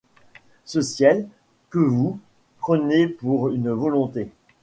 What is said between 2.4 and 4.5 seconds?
prenez pour une volonté?